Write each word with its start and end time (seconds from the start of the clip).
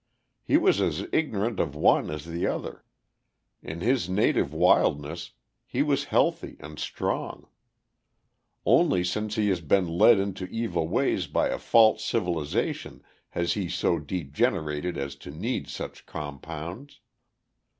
He 0.43 0.57
was 0.57 0.81
as 0.81 1.05
ignorant 1.13 1.59
of 1.59 1.75
one 1.75 2.09
as 2.09 2.25
the 2.25 2.47
other. 2.47 2.83
In 3.61 3.81
his 3.81 4.09
native 4.09 4.51
wildness 4.51 5.33
he 5.67 5.83
was 5.83 6.05
healthy 6.05 6.57
and 6.59 6.79
strong; 6.79 7.45
only 8.65 9.03
since 9.03 9.35
he 9.35 9.49
has 9.49 9.61
been 9.61 9.85
led 9.87 10.17
into 10.17 10.47
evil 10.47 10.87
ways 10.87 11.27
by 11.27 11.49
a 11.49 11.59
false 11.59 12.03
civilization 12.03 13.03
has 13.29 13.53
he 13.53 13.69
so 13.69 13.99
degenerated 13.99 14.97
as 14.97 15.15
to 15.17 15.29
need 15.29 15.67
such 15.67 16.07
compounds. 16.07 16.99